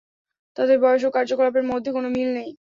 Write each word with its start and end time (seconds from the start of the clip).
তাদের 0.57 0.77
বয়স 0.83 1.03
ও 1.03 1.15
কার্যকলাপের 1.17 1.65
মধ্যে 1.71 1.89
কোনো 1.91 2.07
মিল 2.15 2.29
নেই। 2.37 2.49